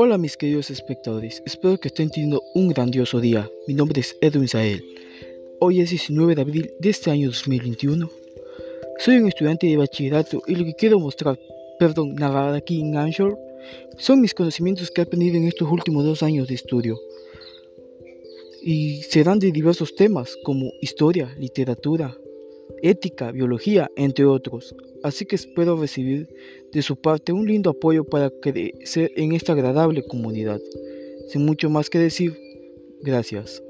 [0.00, 3.50] Hola mis queridos espectadores, espero que estén teniendo un grandioso día.
[3.66, 4.80] Mi nombre es Edwin Sael.
[5.58, 8.08] Hoy es 19 de abril de este año 2021.
[9.00, 11.36] Soy un estudiante de bachillerato y lo que quiero mostrar,
[11.80, 13.34] perdón, narrar aquí en Anshore,
[13.96, 16.96] son mis conocimientos que he aprendido en estos últimos dos años de estudio.
[18.62, 22.16] Y serán de diversos temas como historia, literatura,
[22.82, 24.76] ética, biología, entre otros.
[25.02, 26.28] Así que espero recibir
[26.72, 30.60] de su parte un lindo apoyo para crecer en esta agradable comunidad.
[31.28, 32.36] Sin mucho más que decir,
[33.02, 33.62] gracias.